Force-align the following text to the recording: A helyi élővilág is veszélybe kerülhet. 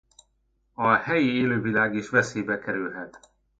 A 0.73 0.87
helyi 0.95 1.33
élővilág 1.33 1.93
is 1.93 2.09
veszélybe 2.09 2.59
kerülhet. 2.59 3.19